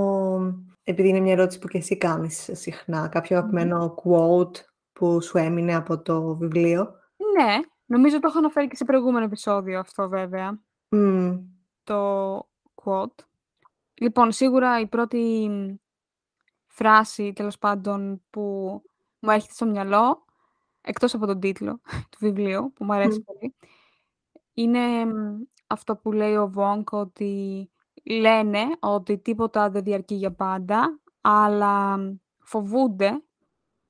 επειδή 0.88 1.08
είναι 1.08 1.20
μια 1.20 1.32
ερώτηση 1.32 1.58
που 1.58 1.68
και 1.68 1.78
εσύ 1.78 1.96
κάνεις 1.96 2.48
συχνά, 2.52 3.08
κάποιο 3.08 3.36
Μμμ. 3.36 3.42
αγαπημένο 3.42 3.94
quote 4.04 4.56
που 4.92 5.22
σου 5.22 5.38
έμεινε 5.38 5.74
από 5.74 6.02
το 6.02 6.36
βιβλίο; 6.36 6.94
Ναι, 7.36 7.56
νομίζω 7.86 8.20
το 8.20 8.26
έχω 8.28 8.38
αναφέρει 8.38 8.68
και 8.68 8.76
σε 8.76 8.84
προηγούμενο 8.84 9.24
επεισόδιο 9.24 9.78
αυτό 9.80 10.08
βέβαια. 10.08 10.60
Μμ. 10.88 11.36
Το 11.84 12.36
quote. 12.84 13.24
Λοιπόν, 13.94 14.32
σίγουρα 14.32 14.80
η 14.80 14.86
πρώτη 14.86 15.48
φράση, 16.66 17.32
τέλος 17.32 17.58
πάντων, 17.58 18.22
που 18.30 18.42
μου 19.18 19.30
έρχεται 19.30 19.52
στο 19.52 19.66
μυαλό, 19.66 20.24
εκτός 20.80 21.14
από 21.14 21.26
τον 21.26 21.40
τίτλο 21.40 21.80
του 22.10 22.18
βιβλίου, 22.20 22.72
που 22.74 22.84
μου 22.84 22.92
αρέσει 22.94 23.18
Μμ. 23.18 23.22
πολύ, 23.24 23.54
είναι 24.52 25.04
μ, 25.04 25.42
αυτό 25.66 25.96
που 25.96 26.12
λέει 26.12 26.34
ο 26.36 26.52
Wong 26.56 26.84
ότι 26.90 27.70
λένε 28.06 28.60
ότι 28.80 29.18
τίποτα 29.18 29.70
δεν 29.70 29.82
διαρκεί 29.82 30.14
για 30.14 30.32
πάντα, 30.32 31.00
αλλά 31.20 31.98
φοβούνται 32.38 33.22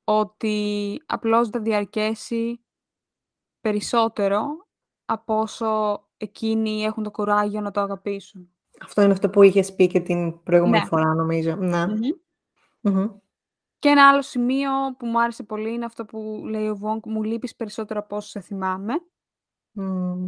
ότι 0.05 1.03
απλώς 1.07 1.49
θα 1.49 1.61
διαρκέσει 1.61 2.65
περισσότερο 3.61 4.67
από 5.05 5.39
όσο 5.41 6.01
εκείνοι 6.17 6.83
έχουν 6.83 7.03
το 7.03 7.11
κουράγιο 7.11 7.61
να 7.61 7.71
το 7.71 7.81
αγαπήσουν. 7.81 8.51
Αυτό 8.83 9.03
είναι 9.03 9.13
αυτό 9.13 9.31
που 9.31 9.43
είχες 9.43 9.75
πει 9.75 9.87
και 9.87 10.01
την 10.01 10.43
προηγούμενη 10.43 10.79
Ναι. 10.83 10.89
φορά, 10.89 11.15
νομίζω. 11.15 11.57
Ναι. 11.57 11.87
Μμμ. 11.87 11.99
Μμμ. 12.81 13.09
Και 13.79 13.89
ένα 13.89 14.09
άλλο 14.09 14.23
σημείο 14.23 14.71
που 14.99 15.07
μου 15.07 15.21
άρεσε 15.23 15.43
πολύ 15.43 15.73
είναι 15.73 15.85
αυτό 15.85 16.05
που 16.05 16.43
λέει 16.49 16.69
ο 16.69 16.77
Βόγκ, 16.77 17.01
μου 17.07 17.23
λείπεις 17.23 17.57
περισσότερο 17.57 18.01
από 18.01 18.17
όσο 18.17 18.29
σε 18.29 18.41
θυμάμαι. 18.41 18.95
Μμ. 19.73 20.27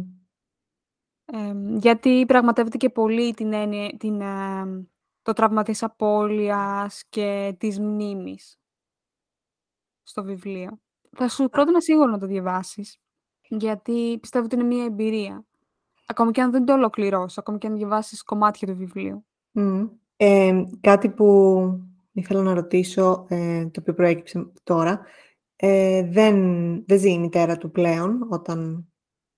Εμ, 1.31 1.75
γιατί 1.77 2.25
πραγματεύεται 2.25 2.77
και 2.77 2.89
πολύ 2.89 3.33
την 3.33 3.53
έννοια, 3.53 3.97
την, 3.97 4.21
εμ, 4.21 4.83
το 5.21 5.33
τραύμα 5.33 5.63
της 5.63 5.83
απώλειας 5.83 7.03
και 7.09 7.55
της 7.57 7.79
μνήμης 7.79 8.59
στο 10.03 10.23
βιβλίο. 10.23 10.79
Θα 11.17 11.29
σου 11.29 11.49
πρότεινα 11.49 11.81
σίγουρα 11.81 12.09
να 12.09 12.19
το 12.19 12.25
διαβάσεις, 12.25 12.99
γιατί 13.41 14.17
πιστεύω 14.21 14.45
ότι 14.45 14.55
είναι 14.55 14.63
μια 14.63 14.83
εμπειρία. 14.83 15.45
Ακόμη 16.05 16.31
και 16.31 16.41
αν 16.41 16.51
δεν 16.51 16.65
το 16.65 16.73
ολοκληρώσεις, 16.73 17.37
ακόμη 17.37 17.57
και 17.57 17.67
αν 17.67 17.75
διαβάσεις 17.75 18.23
κομμάτια 18.23 18.67
του 18.67 18.75
βιβλίου. 18.75 19.25
Μμ. 19.51 19.85
Ε, 20.17 20.63
κάτι 20.81 21.09
που 21.09 21.79
ήθελα 22.11 22.41
να 22.41 22.53
ρωτήσω, 22.53 23.25
ε, 23.29 23.65
το 23.65 23.79
οποίο 23.79 23.93
προέκυψε 23.93 24.51
τώρα, 24.63 25.01
ε, 25.55 26.03
δεν, 26.03 26.35
δεν 26.85 26.99
ζει 26.99 27.11
η 27.11 27.19
μητέρα 27.19 27.57
του 27.57 27.71
πλέον 27.71 28.27
όταν... 28.29 28.87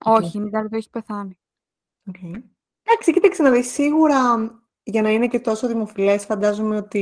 Όχι, 0.04 0.38
η 0.38 0.40
μητέρα 0.40 0.68
του 0.68 0.76
έχει 0.76 0.90
πεθάνει. 0.90 1.36
Οκ. 2.08 2.16
Εντάξει, 2.82 3.12
κοίταξε 3.12 3.42
να 3.42 3.50
δεις, 3.50 3.72
σίγουρα 3.72 4.18
για 4.82 5.02
να 5.02 5.10
είναι 5.10 5.28
και 5.28 5.40
τόσο 5.40 5.66
δημοφιλές, 5.66 6.24
φαντάζομαι 6.24 6.76
ότι 6.76 7.00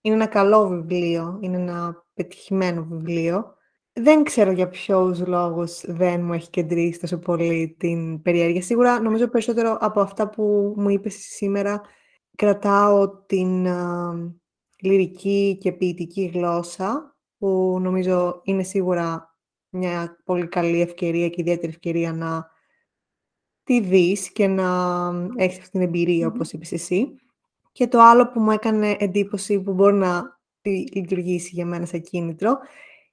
είναι 0.00 0.14
ένα 0.14 0.26
καλό 0.26 0.68
βιβλίο, 0.68 1.38
είναι 1.40 1.56
ένα 1.56 2.06
πετυχημένο 2.14 2.86
βιβλίο. 2.90 3.54
Δεν 3.92 4.22
ξέρω 4.22 4.50
για 4.50 4.68
ποιους 4.68 5.26
λόγους 5.26 5.80
δεν 5.86 6.24
μου 6.24 6.32
έχει 6.32 6.50
κεντρήσει 6.50 7.00
τόσο 7.00 7.18
πολύ 7.18 7.76
την 7.78 8.22
περιέργεια. 8.22 8.62
Σίγουρα, 8.62 9.00
νομίζω 9.00 9.28
περισσότερο 9.28 9.76
από 9.80 10.00
αυτά 10.00 10.28
που 10.28 10.74
μου 10.76 10.88
είπες 10.88 11.14
εσύ 11.14 11.30
σήμερα, 11.30 11.80
κρατάω 12.36 13.08
την 13.26 13.66
α, 13.68 14.14
λυρική 14.80 15.58
και 15.60 15.72
ποιητική 15.72 16.30
γλώσσα, 16.34 17.16
που 17.38 17.78
νομίζω 17.80 18.40
είναι 18.44 18.62
σίγουρα 18.62 19.36
μια 19.68 20.22
πολύ 20.24 20.46
καλή 20.46 20.80
ευκαιρία 20.80 21.28
και 21.28 21.40
ιδιαίτερη 21.40 21.72
ευκαιρία 21.72 22.12
να 22.12 22.50
τη 23.70 23.80
δεις 23.80 24.32
και 24.32 24.46
να 24.46 24.66
έχεις 25.36 25.58
αυτή 25.58 25.70
την 25.70 25.80
εμπειρία, 25.80 26.26
Μμμ. 26.26 26.34
όπως 26.34 26.52
είπες 26.52 26.72
εσύ. 26.72 27.14
Και 27.72 27.88
το 27.88 28.00
άλλο 28.00 28.30
που 28.30 28.40
μου 28.40 28.50
έκανε 28.50 28.96
εντύπωση 28.98 29.60
που 29.60 29.72
μπορεί 29.72 29.94
να 29.94 30.38
τη- 30.60 30.86
λειτουργήσει 30.94 31.50
για 31.54 31.66
μένα 31.66 31.86
σαν 31.86 32.00
κίνητρο, 32.00 32.58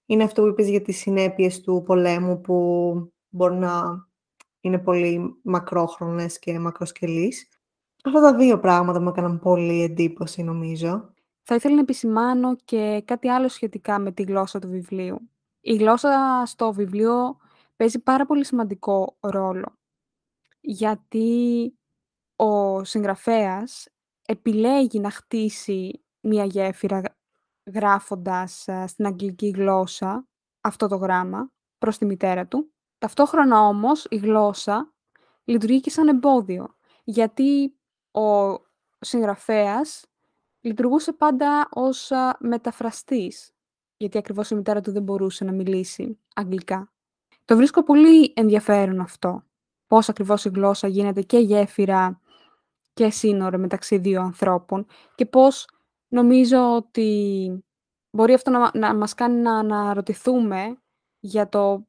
είναι 0.06 0.24
αυτό 0.24 0.42
που 0.42 0.48
είπες 0.48 0.70
για 0.70 0.82
τις 0.82 0.98
συνέπειες 0.98 1.62
του 1.62 1.84
πολέμου 1.86 2.42
που 2.42 2.94
μπορεί 3.30 3.56
να 3.56 3.84
είναι 4.62 4.80
πολύ 4.80 5.40
μακρόχρονες 5.44 6.40
και 6.40 6.60
μακροσκελείς. 6.60 7.48
Αυτά 8.04 8.22
τα 8.22 8.36
δύο 8.36 8.60
πράγματα 8.60 9.02
μου 9.02 9.10
έκαναν 9.10 9.40
πολύ 9.40 9.84
εντύπωση, 9.84 10.44
νομίζω. 10.44 11.14
Θα 11.44 11.56
ήθελα 11.56 11.76
να 11.76 11.82
επισημάνω 11.82 12.56
και 12.66 13.02
κάτι 13.06 13.28
άλλο 13.30 13.50
σχετικά 13.50 14.00
με 14.00 14.12
τη 14.12 14.24
γλώσσα 14.24 14.60
του 14.60 14.70
βιβλίου. 14.70 15.30
Η 15.62 15.76
γλώσσα 15.76 16.44
στο 16.46 16.74
βιβλίο 16.74 17.38
παίζει 17.76 18.00
πάρα 18.00 18.26
πολύ 18.26 18.46
σημαντικό 18.46 19.18
ρόλο. 19.20 19.77
Γιατί 20.70 21.74
ο 22.36 22.84
συγγραφέας 22.84 23.88
επιλέγει 24.26 25.00
να 25.00 25.10
χτίσει 25.12 26.04
μία 26.20 26.46
γέφυρα 26.46 27.00
γ- 27.00 27.16
γράφοντας 27.76 28.68
ε, 28.68 28.88
στην 28.88 29.06
αγγλική 29.06 29.50
γλώσσα 29.50 30.28
αυτό 30.62 30.88
το 30.88 30.96
γράμμα 30.96 31.52
προς 31.78 31.98
τη 31.98 32.06
μητέρα 32.06 32.48
του. 32.48 32.72
Ταυτόχρονα 32.98 33.62
όμως 33.62 34.06
η 34.10 34.16
γλώσσα 34.16 34.94
λειτουργεί 35.44 35.80
και 35.80 35.90
σαν 35.90 36.08
εμπόδιο. 36.08 36.76
Γιατί 37.04 37.78
ο 38.12 38.58
συγγραφέας 39.00 40.06
λειτουργούσε 40.62 41.14
πάντα 41.14 41.70
ως 41.72 42.12
α, 42.12 42.38
μεταφραστής. 42.40 43.52
Γιατί 43.98 44.18
ακριβώς 44.18 44.50
η 44.50 44.56
μητέρα 44.56 44.82
του 44.82 44.92
δεν 44.92 45.04
μπορούσε 45.04 45.44
να 45.44 45.52
μιλήσει 45.52 46.20
αγγλικά. 46.36 46.94
Το 47.46 47.56
βρίσκω 47.56 47.84
πολύ 47.84 48.34
ενδιαφέρον 48.36 49.00
αυτό. 49.00 49.47
Πώς 49.88 50.10
ακριβώς 50.10 50.46
η 50.46 50.50
γλώσσα 50.50 50.88
γίνεται 50.88 51.22
και 51.22 51.38
γέφυρα 51.38 52.22
και 52.94 53.10
σύνορο 53.10 53.58
μεταξύ 53.58 53.98
δύο 53.98 54.22
ανθρώπων 54.22 54.86
και 55.16 55.26
πώς 55.26 55.68
νομίζω 56.08 56.76
ότι 56.76 57.64
μπορεί 58.10 58.34
αυτό 58.34 58.52
να, 58.52 58.72
να 58.74 58.96
μας 58.96 59.14
κάνει 59.14 59.42
να 59.42 59.58
αναρωτηθούμε 59.58 60.82
για 61.20 61.50
το 61.50 61.88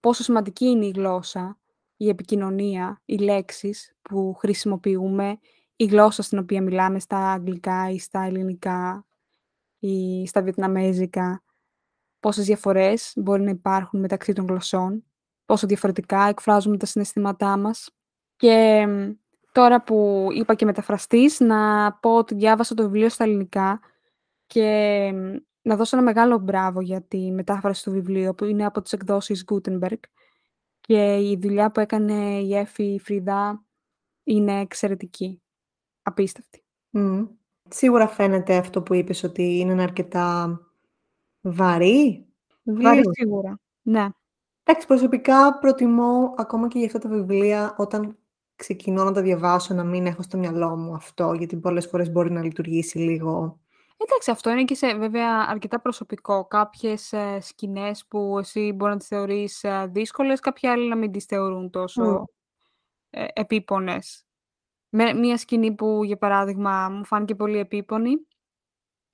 πόσο 0.00 0.22
σημαντική 0.22 0.64
είναι 0.64 0.86
η 0.86 0.92
γλώσσα, 0.94 1.58
η 1.96 2.08
επικοινωνία, 2.08 3.02
οι 3.04 3.16
λέξεις 3.16 3.96
που 4.02 4.34
χρησιμοποιούμε, 4.34 5.38
η 5.76 5.84
γλώσσα 5.84 6.22
στην 6.22 6.38
οποία 6.38 6.62
μιλάμε 6.62 6.98
στα 6.98 7.32
αγγλικά 7.32 7.90
ή 7.90 7.98
στα 7.98 8.20
ελληνικά 8.20 9.06
ή 9.78 10.26
στα 10.26 10.42
βιετναμέζικα, 10.42 11.42
πόσες 12.20 12.44
διαφορές 12.44 13.12
μπορεί 13.16 13.42
να 13.42 13.50
υπάρχουν 13.50 14.00
μεταξύ 14.00 14.32
των 14.32 14.46
γλωσσών, 14.46 15.04
πόσο 15.44 15.66
διαφορετικά 15.66 16.22
εκφράζουμε 16.28 16.76
τα 16.76 16.86
συναισθήματά 16.86 17.58
μας. 17.58 17.90
Και 18.36 18.86
μ, 18.86 19.10
τώρα 19.52 19.82
που 19.82 20.28
είπα 20.32 20.54
και 20.54 20.64
μεταφραστής, 20.64 21.40
να 21.40 21.92
πω 21.92 22.16
ότι 22.16 22.34
διάβασα 22.34 22.74
το 22.74 22.82
βιβλίο 22.82 23.08
στα 23.08 23.24
ελληνικά 23.24 23.80
και 24.46 25.10
μ, 25.14 25.36
να 25.62 25.76
δώσω 25.76 25.96
ένα 25.96 26.04
μεγάλο 26.04 26.38
μπράβο 26.38 26.80
για 26.80 27.02
τη 27.02 27.30
μετάφραση 27.30 27.84
του 27.84 27.90
βιβλίου, 27.90 28.34
που 28.34 28.44
είναι 28.44 28.64
από 28.64 28.82
τις 28.82 28.92
εκδόσεις 28.92 29.44
Gutenberg. 29.52 29.98
Και 30.80 31.16
η 31.16 31.38
δουλειά 31.40 31.70
που 31.70 31.80
έκανε 31.80 32.38
η 32.38 32.56
Εφη 32.56 33.00
Φριδά 33.02 33.64
είναι 34.24 34.60
εξαιρετική. 34.60 35.42
Απίστευτη. 36.02 36.64
Μμ. 36.90 37.24
Σίγουρα 37.68 38.08
φαίνεται 38.08 38.56
αυτό 38.56 38.82
που 38.82 38.94
είπες 38.94 39.22
ότι 39.22 39.58
είναι 39.58 39.72
ένα 39.72 39.82
αρκετά 39.82 40.60
βαρύ 41.40 42.26
Βαρύ 42.62 42.96
βιβλίο. 42.96 43.12
σίγουρα. 43.12 43.58
Ναι. 43.82 44.08
Εντάξει, 44.64 44.86
προσωπικά 44.86 45.58
προτιμώ 45.58 46.34
ακόμα 46.36 46.68
και 46.68 46.78
για 46.78 46.86
αυτά 46.86 46.98
τα 46.98 47.08
βιβλία 47.08 47.74
όταν 47.78 48.18
ξεκινώ 48.56 49.04
να 49.04 49.12
τα 49.12 49.22
διαβάσω 49.22 49.74
να 49.74 49.84
μην 49.84 50.06
έχω 50.06 50.22
στο 50.22 50.38
μυαλό 50.38 50.76
μου 50.76 50.94
αυτό, 50.94 51.32
γιατί 51.32 51.56
πολλές 51.56 51.86
φορές 51.86 52.10
μπορεί 52.10 52.30
να 52.30 52.42
λειτουργήσει 52.42 52.98
λίγο. 52.98 53.60
Εντάξει, 53.96 54.30
αυτό 54.30 54.50
είναι 54.50 54.64
και 54.64 54.74
σε 54.74 54.94
βέβαια 54.94 55.46
αρκετά 55.48 55.80
προσωπικό. 55.80 56.46
Κάποιες 56.46 57.12
ε, 57.12 57.38
σκηνές 57.40 58.06
που 58.06 58.38
εσύ 58.38 58.72
μπορεί 58.72 58.92
να 58.92 58.98
τις 58.98 59.06
θεωρείς 59.06 59.64
ε, 59.64 59.86
δύσκολες, 59.92 60.40
κάποιοι 60.40 60.68
άλλοι 60.68 60.88
να 60.88 60.96
μην 60.96 61.12
τις 61.12 61.24
θεωρούν 61.24 61.62
Μμ. 61.64 61.70
τόσο 61.70 62.24
ε, 63.10 63.26
επίπονες. 63.32 64.24
Με 64.88 65.12
μία 65.12 65.36
σκηνή 65.36 65.72
που, 65.72 66.04
για 66.04 66.16
παράδειγμα, 66.16 66.88
μου 66.88 67.04
φάνηκε 67.04 67.34
πολύ 67.34 67.58
επίπονη, 67.58 68.26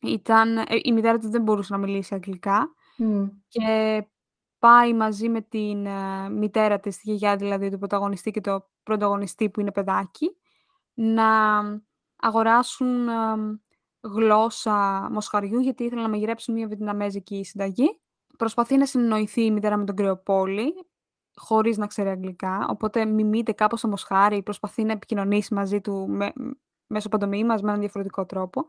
ήταν 0.01 0.57
ε, 0.57 0.65
η 0.83 0.93
μητέρα 0.93 1.19
του 1.19 1.31
δεν 1.31 1.43
μπορούσε 1.43 1.73
να 1.73 1.79
μιλήσει 1.79 2.15
αγγλικά 2.15 2.75
Μμ. 2.97 3.27
και 3.49 4.07
πάει 4.61 4.95
μαζί 4.95 5.29
με 5.29 5.41
την 5.41 5.87
ε, 5.87 6.29
μητέρα 6.29 6.81
της, 6.81 6.97
τη 6.97 7.03
γιαγιά 7.05 7.37
δηλαδή 7.37 7.71
του 7.71 7.79
πρωταγωνιστή 7.79 8.31
και 8.31 8.41
το 8.41 8.69
πρωταγωνιστή 8.83 9.51
που 9.51 9.61
είναι 9.61 9.73
παιδάκι, 9.73 10.37
να 10.95 11.61
αγοράσουν 12.17 13.09
εμ, 13.09 13.57
γλώσσα 14.01 15.09
μοσχαριού 15.11 15.61
γιατί 15.61 15.85
ήθελαν 15.85 16.05
να 16.05 16.11
μαγειρέψουν 16.11 16.55
μια 16.55 16.67
βιετναμέζικη 16.67 17.45
συνταγή. 17.45 18.01
Προσπαθεί 18.39 18.77
να 18.77 18.87
συνεννοηθεί 18.87 19.45
η 19.45 19.51
μητέρα 19.51 19.77
με 19.77 19.85
τον 19.85 19.97
κρεοπόλη, 19.97 20.75
χωρίς 21.35 21.77
να 21.77 21.87
ξέρει 21.87 22.09
αγγλικά, 22.09 22.67
οπότε 22.71 23.05
μιμείται 23.05 23.53
κάπως 23.53 23.81
το 23.81 23.89
μοσχάρι, 23.89 24.43
προσπαθεί 24.43 24.85
να 24.85 24.93
επικοινωνήσει 24.93 25.55
μαζί 25.55 25.81
του 25.81 26.07
με, 26.09 26.33
μέσω 26.87 27.09
παντομήμας 27.09 27.63
με 27.63 27.69
έναν 27.69 27.81
διαφορετικό 27.81 28.27
τρόπο 28.27 28.65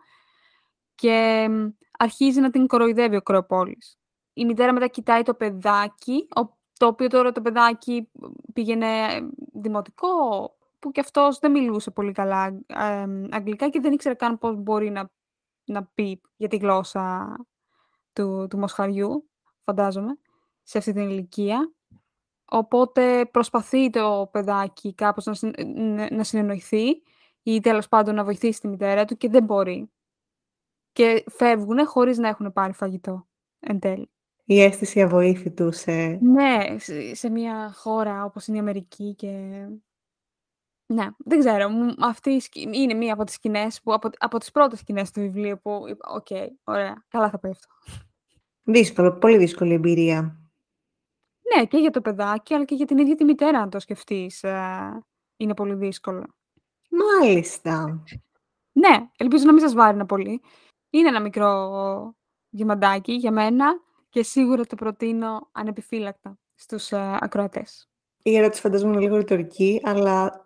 και 0.95 1.43
εμ, 1.45 1.69
αρχίζει 1.97 2.39
να 2.39 2.49
την 2.49 2.67
κοροϊδεύει 2.67 3.15
ο 3.15 3.21
κρεοπόλης. 3.21 4.00
Η 4.33 4.45
μητέρα 4.45 4.73
μετά 4.73 4.87
κοιτάει 4.87 5.23
το 5.23 5.33
παιδάκι, 5.33 6.27
ο- 6.35 6.57
το 6.77 6.85
οποίο 6.87 7.07
τώρα 7.07 7.31
το 7.31 7.41
παιδάκι 7.41 8.11
πήγαινε 8.53 8.87
ε, 8.87 9.19
δημοτικό, 9.53 10.09
που 10.79 10.91
και 10.91 10.99
αυτός 10.99 11.39
δεν 11.39 11.51
μιλούσε 11.51 11.91
πολύ 11.91 12.11
καλά 12.11 12.45
εμ, 12.67 13.25
αγγλικά 13.31 13.69
και 13.69 13.79
δεν 13.79 13.91
ήξερε 13.93 14.15
καν 14.15 14.37
πώς 14.37 14.55
μπορεί 14.55 14.89
να, 14.89 15.09
να 15.65 15.83
πει 15.85 16.21
για 16.35 16.47
τη 16.47 16.57
γλώσσα 16.57 17.35
του, 18.13 18.47
του 18.49 18.57
μοσχαριού, 18.57 19.29
φαντάζομαι, 19.63 20.17
σε 20.63 20.77
αυτή 20.77 20.93
την 20.93 21.09
ηλικία. 21.09 21.71
Οπότε 22.45 23.25
προσπαθεί 23.25 23.89
το 23.89 24.29
παιδάκι 24.31 24.93
κάπως 24.93 25.25
να, 25.25 25.33
συν- 25.33 25.59
να- 25.75 26.13
να 26.15 26.23
συνεννοηθεί 26.23 27.01
ή 27.43 27.59
τέλος 27.59 27.87
πάντων 27.87 28.15
να 28.15 28.23
βοηθήσει 28.23 28.61
τη 28.61 28.67
μητέρα 28.67 29.05
του 29.05 29.17
και 29.17 29.29
δεν 29.29 29.43
μπορεί. 29.43 29.91
Και 30.91 31.23
φεύγουν 31.29 31.85
χωρίς 31.87 32.17
να 32.17 32.27
έχουν 32.27 32.53
πάρει 32.53 32.73
φαγητό 32.73 33.27
εν 33.59 33.79
τέλει. 33.79 34.11
Η 34.51 34.61
αίσθηση 34.61 35.01
αβοήθητου 35.01 35.71
σε... 35.71 36.07
Ναι, 36.21 36.75
σε, 36.77 37.15
σε 37.15 37.29
μια 37.29 37.71
χώρα 37.75 38.23
όπως 38.23 38.47
είναι 38.47 38.57
η 38.57 38.59
Αμερική 38.59 39.15
και... 39.15 39.27
Ναι, 40.85 41.07
δεν 41.17 41.39
ξέρω. 41.39 41.69
μου- 41.69 41.95
Αυτή 41.99 42.29
η 42.29 42.39
σκη- 42.39 42.75
είναι 42.75 42.93
μία 42.93 43.13
από 43.13 43.23
τις 43.23 43.33
σκηνές 43.33 43.81
που, 43.81 43.93
από, 43.93 44.09
από 44.17 44.37
τις 44.37 44.51
πρώτες 44.51 44.79
σκηνές 44.79 45.11
του 45.11 45.19
βιβλίου 45.19 45.59
που 45.61 45.85
είπα, 45.89 46.09
οκ, 46.09 46.27
ωραία, 46.63 47.05
καλά 47.07 47.29
θα 47.29 47.39
πέφτω. 47.39 47.67
Δύσκολο, 48.63 49.13
πολύ 49.13 49.37
δύσκολη 49.37 49.73
εμπειρία. 49.73 50.39
Ναι, 51.55 51.65
και 51.65 51.77
για 51.77 51.91
το 51.91 52.01
παιδάκι, 52.01 52.53
αλλά 52.53 52.65
και 52.65 52.75
για 52.75 52.85
την 52.85 52.97
ίδια 52.97 53.15
τη 53.15 53.23
μητέρα, 53.23 53.59
αν 53.59 53.69
το 53.69 53.79
σκεφτείς, 53.79 54.43
ε, 54.43 55.03
είναι 55.37 55.53
πολύ 55.53 55.73
δύσκολο. 55.73 56.25
Μάλιστα. 56.89 58.03
Ναι, 58.71 59.09
ελπίζω 59.17 59.45
να 59.45 59.51
μην 59.51 59.61
σας 59.61 59.73
βάρυνα 59.73 60.05
πολύ. 60.05 60.41
Είναι 60.89 61.07
ένα 61.07 61.21
μικρό 61.21 62.15
γεμαντάκι 62.49 63.13
για 63.13 63.31
μένα 63.31 63.89
και 64.11 64.23
σίγουρα 64.23 64.65
το 64.65 64.75
προτείνω 64.75 65.49
ανεπιφύλακτα 65.51 66.37
στους 66.55 66.91
ε, 66.91 67.17
ακροατές. 67.19 67.89
Η 68.23 68.37
ερώτηση 68.37 68.61
φαντάζομαι 68.61 68.91
είναι 68.91 69.01
λίγο 69.01 69.17
ρητορική, 69.17 69.81
αλλά 69.83 70.45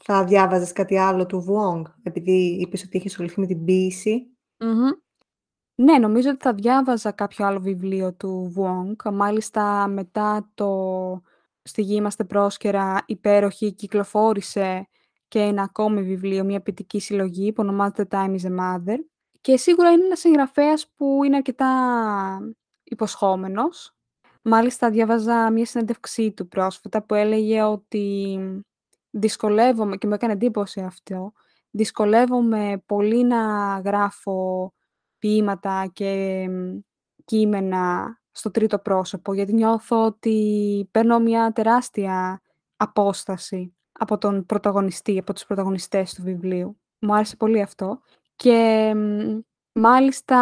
θα 0.00 0.24
διάβαζες 0.24 0.72
κάτι 0.72 0.98
άλλο 0.98 1.26
του 1.26 1.40
Βουόγκ, 1.40 1.84
επειδή 2.02 2.58
είπες 2.60 2.82
ότι 2.82 2.96
είχε 2.96 3.08
ασχοληθεί 3.08 3.40
με 3.40 3.46
την 3.46 3.64
ποιηση. 3.64 4.26
Ναι, 5.74 5.98
νομίζω 5.98 6.30
ότι 6.30 6.38
θα 6.42 6.54
διάβαζα 6.54 7.12
κάποιο 7.12 7.46
άλλο 7.46 7.60
βιβλίο 7.60 8.14
του 8.14 8.50
Βουόγκ. 8.52 8.96
Μάλιστα 9.12 9.88
μετά 9.88 10.50
το 10.54 11.22
«Στη 11.62 11.82
γη 11.82 11.94
είμαστε 11.94 12.24
πρόσκαιρα» 12.24 13.02
υπέροχη 13.06 13.72
κυκλοφόρησε 13.72 14.88
και 15.28 15.38
ένα 15.38 15.62
ακόμη 15.62 16.02
βιβλίο, 16.02 16.44
μια 16.44 16.60
ποιητική 16.60 17.00
συλλογή 17.00 17.52
που 17.52 17.62
ονομάζεται 17.62 18.06
«Time 18.10 18.38
is 18.38 18.44
a 18.44 18.58
Mother». 18.58 18.96
Και 19.40 19.56
σίγουρα 19.56 19.90
είναι 19.90 20.04
ένας 20.04 20.18
συγγραφέας 20.18 20.92
που 20.96 21.24
είναι 21.24 21.36
αρκετά 21.36 21.68
υποσχόμενος. 22.92 23.94
Μάλιστα 24.42 24.90
διάβαζα 24.90 25.50
μια 25.50 25.66
συνέντευξή 25.66 26.32
του 26.32 26.48
πρόσφατα 26.48 27.02
που 27.02 27.14
έλεγε 27.14 27.62
ότι 27.62 28.38
δυσκολεύομαι, 29.10 29.96
και 29.96 30.06
μου 30.06 30.14
έκανε 30.14 30.32
εντύπωση 30.32 30.80
αυτό, 30.80 31.32
δυσκολεύομαι 31.70 32.82
πολύ 32.86 33.24
να 33.24 33.38
γράφω 33.84 34.72
ποίηματα 35.18 35.90
και 35.92 36.46
κείμενα 37.24 38.16
στο 38.30 38.50
τρίτο 38.50 38.78
πρόσωπο, 38.78 39.34
γιατί 39.34 39.52
νιώθω 39.52 40.04
ότι 40.04 40.88
παίρνω 40.90 41.18
μια 41.18 41.52
τεράστια 41.52 42.40
απόσταση 42.76 43.76
από 43.92 44.18
τον 44.18 44.46
πρωταγωνιστή, 44.46 45.18
από 45.18 45.32
τους 45.32 45.46
πρωταγωνιστές 45.46 46.14
του 46.14 46.22
βιβλίου. 46.22 46.80
Μου 46.98 47.14
άρεσε 47.14 47.36
πολύ 47.36 47.62
αυτό. 47.62 48.00
Και 48.36 48.94
μάλιστα 49.72 50.38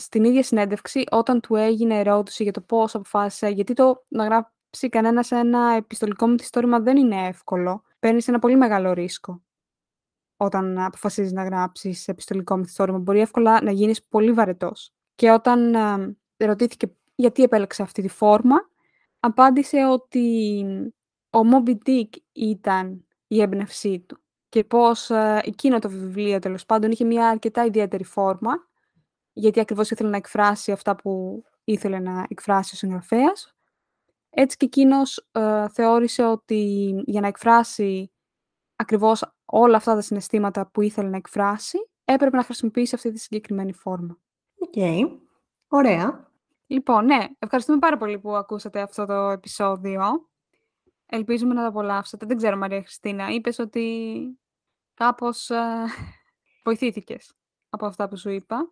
στην 0.00 0.24
ίδια 0.24 0.42
συνέντευξη, 0.42 1.04
όταν 1.10 1.40
του 1.40 1.54
έγινε 1.54 1.98
ερώτηση 1.98 2.42
για 2.42 2.52
το 2.52 2.60
πώς 2.60 2.94
αποφάσισε, 2.94 3.48
γιατί 3.48 3.72
το 3.72 4.04
να 4.08 4.24
γράψει 4.24 4.88
κανένας 4.88 5.30
ένα 5.30 5.74
επιστολικό 5.76 6.26
μυθιστόρημα 6.26 6.80
δεν 6.80 6.96
είναι 6.96 7.26
εύκολο. 7.26 7.82
Παίρνεις 7.98 8.28
ένα 8.28 8.38
πολύ 8.38 8.56
μεγάλο 8.56 8.92
ρίσκο 8.92 9.42
όταν 10.36 10.78
αποφασίζεις 10.78 11.32
να 11.32 11.44
γράψεις 11.44 12.08
επιστολικό 12.08 12.56
μυθιστόρημα. 12.56 12.98
Μπορεί 12.98 13.20
εύκολα 13.20 13.62
να 13.62 13.70
γίνεις 13.70 14.04
πολύ 14.04 14.32
βαρετός. 14.32 14.92
Και 15.14 15.30
όταν 15.30 15.74
ε, 15.74 16.46
ρωτήθηκε 16.46 16.92
γιατί 17.14 17.42
επέλεξε 17.42 17.82
αυτή 17.82 18.02
τη 18.02 18.08
φόρμα, 18.08 18.56
απάντησε 19.20 19.86
ότι 19.86 20.64
ο 21.30 21.38
Moby 21.52 21.76
Dick 21.86 22.08
ήταν 22.32 23.04
η 23.26 23.40
έμπνευσή 23.40 23.98
του 23.98 24.18
και 24.48 24.64
πώς 24.64 25.10
ε, 25.10 25.40
εκείνο 25.44 25.78
το 25.78 25.88
βιβλίο 25.88 26.38
τέλος 26.38 26.66
πάντων 26.66 26.90
είχε 26.90 27.04
μια 27.04 27.28
αρκετά 27.28 27.64
ιδιαίτερη 27.64 28.04
φόρμα, 28.04 28.68
γιατί 29.40 29.60
ακριβώς 29.60 29.90
ήθελε 29.90 30.10
να 30.10 30.16
εκφράσει 30.16 30.72
αυτά 30.72 30.96
που 30.96 31.42
ήθελε 31.64 31.98
να 31.98 32.26
εκφράσει 32.28 32.74
ο 32.74 32.76
συγγραφέας. 32.76 33.54
Έτσι 34.30 34.56
και 34.56 34.64
εκείνος 34.64 35.28
ε, 35.32 35.68
θεώρησε 35.68 36.24
ότι 36.24 36.92
για 37.06 37.20
να 37.20 37.26
εκφράσει 37.26 38.12
ακριβώς 38.76 39.32
όλα 39.44 39.76
αυτά 39.76 39.94
τα 39.94 40.00
συναισθήματα 40.00 40.66
που 40.66 40.80
ήθελε 40.80 41.08
να 41.08 41.16
εκφράσει, 41.16 41.78
έπρεπε 42.04 42.36
να 42.36 42.42
χρησιμοποιήσει 42.42 42.94
αυτή 42.94 43.12
τη 43.12 43.18
συγκεκριμένη 43.18 43.72
φόρμα. 43.72 44.18
Οκ. 44.58 44.74
Ωραία. 45.68 46.28
Λοιπόν, 46.66 47.04
ναι, 47.04 47.26
ευχαριστούμε 47.38 47.78
πάρα 47.78 47.96
πολύ 47.96 48.18
που 48.18 48.36
ακούσατε 48.36 48.80
αυτό 48.80 49.06
το 49.06 49.14
επεισόδιο. 49.14 50.28
Ελπίζουμε 51.06 51.54
να 51.54 51.62
το 51.62 51.68
απολαύσετε. 51.68 52.26
Δεν 52.26 52.36
ξέρω, 52.36 52.56
Μαρία 52.56 52.80
Χριστίνα, 52.80 53.30
είπες 53.30 53.58
ότι 53.58 54.20
κάπως 54.94 55.50
ε, 55.50 55.84
βοηθήθηκες 56.64 57.34
από 57.70 57.86
αυτά 57.86 58.08
που 58.08 58.16
σου 58.16 58.30
είπα. 58.30 58.70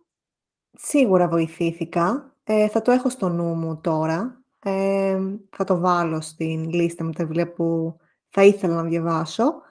Σίγουρα 0.73 1.27
βοηθήθηκα. 1.27 2.33
Ε, 2.43 2.67
θα 2.67 2.81
το 2.81 2.91
έχω 2.91 3.09
στο 3.09 3.29
νου 3.29 3.55
μου 3.55 3.81
τώρα. 3.81 4.43
Ε, 4.59 5.19
θα 5.49 5.63
το 5.63 5.79
βάλω 5.79 6.21
στην 6.21 6.69
λίστα 6.69 7.03
με 7.03 7.11
τα 7.13 7.23
βιβλία 7.23 7.53
που 7.53 7.97
θα 8.29 8.43
ήθελα 8.43 8.75
να 8.75 8.83
διαβάσω. 8.83 9.61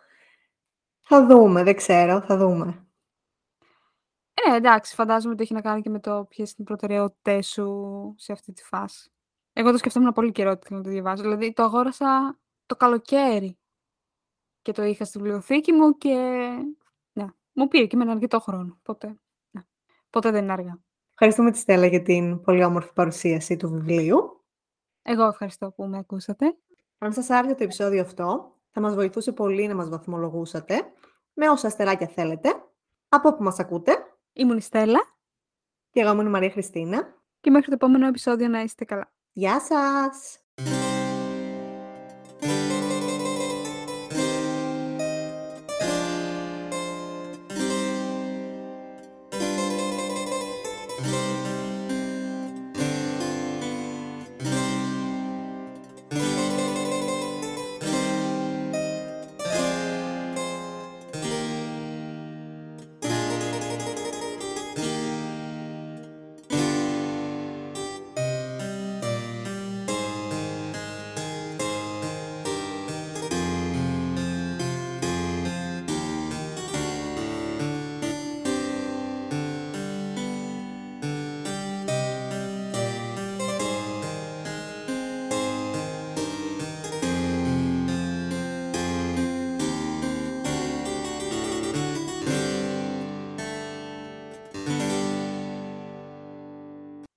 Θα 1.00 1.26
δούμε, 1.26 1.62
δεν 1.62 1.76
ξέρω, 1.76 2.20
θα 2.20 2.36
δούμε. 2.36 2.86
Ε, 4.34 4.56
εντάξει, 4.56 4.94
φαντάζομαι 4.94 5.32
ότι 5.32 5.42
έχει 5.42 5.54
να 5.54 5.60
κάνει 5.60 5.80
και 5.80 5.90
με 5.90 6.00
το 6.00 6.26
ποιες 6.28 6.50
είναι 6.50 6.58
οι 6.58 6.64
προτεραιότητές 6.64 7.46
σου 7.46 8.14
σε 8.16 8.32
αυτή 8.32 8.52
τη 8.52 8.64
φάση. 8.64 9.10
Εγώ 9.52 9.70
το 9.70 9.76
σκεφτόμουν 9.76 10.12
πολύ 10.12 10.32
καιρό 10.32 10.50
ότι 10.50 10.66
θέλω 10.66 10.78
να 10.78 10.84
το 10.84 10.90
διαβάσω. 10.90 11.22
Δηλαδή, 11.22 11.52
το 11.52 11.62
αγόρασα 11.62 12.38
το 12.66 12.76
καλοκαίρι 12.76 13.58
και 14.62 14.72
το 14.72 14.82
είχα 14.82 15.04
στη 15.04 15.18
βιβλιοθήκη 15.18 15.72
μου 15.72 15.98
και 15.98 16.14
ναι, 17.12 17.26
μου 17.52 17.68
πήρε 17.68 17.86
και 17.86 17.96
με 17.96 18.02
ένα 18.02 18.12
αρκετό 18.12 18.40
χρόνο. 18.40 18.78
Ποτέ, 18.82 19.18
ναι. 19.50 19.62
Ποτέ 20.10 20.30
δεν 20.30 20.42
είναι 20.42 20.52
αργά. 20.52 20.80
Ευχαριστούμε 21.20 21.50
τη 21.50 21.58
Στέλλα 21.58 21.86
για 21.86 22.02
την 22.02 22.40
πολύ 22.40 22.64
όμορφη 22.64 22.92
παρουσίαση 22.92 23.56
του 23.56 23.70
βιβλίου. 23.70 24.44
Εγώ 25.02 25.26
ευχαριστώ 25.26 25.70
που 25.70 25.84
με 25.84 25.98
ακούσατε. 25.98 26.56
Αν 26.98 27.12
σας 27.12 27.30
άρεσε 27.30 27.54
το 27.54 27.62
επεισόδιο 27.62 28.00
αυτό, 28.00 28.56
θα 28.70 28.80
μας 28.80 28.94
βοηθούσε 28.94 29.32
πολύ 29.32 29.66
να 29.66 29.74
μας 29.74 29.88
βαθμολογούσατε 29.88 30.92
με 31.32 31.50
όσα 31.50 31.66
αστεράκια 31.66 32.06
θέλετε, 32.06 32.48
από 33.08 33.28
όπου 33.28 33.42
μας 33.42 33.58
ακούτε. 33.58 33.92
Ήμουν 34.32 34.56
η 34.56 34.60
Στέλλα. 34.60 35.00
Και 35.90 36.00
εγώ 36.00 36.12
ήμουν 36.12 36.26
η 36.26 36.30
Μαρία 36.30 36.50
Χριστίνα. 36.50 37.14
Και 37.40 37.50
μέχρι 37.50 37.66
το 37.66 37.74
επόμενο 37.74 38.06
επεισόδιο 38.06 38.48
να 38.48 38.60
είστε 38.60 38.84
καλά. 38.84 39.12
Γεια 39.32 39.60
σας! 39.60 40.47